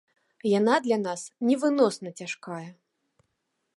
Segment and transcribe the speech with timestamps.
[0.59, 2.67] Яна для нас невыносна цяжкая.